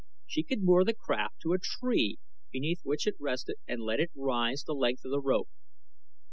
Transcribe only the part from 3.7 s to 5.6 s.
let it rise the length of the rope.